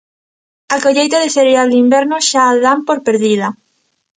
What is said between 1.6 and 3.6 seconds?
de inverno xa a dan por perdida.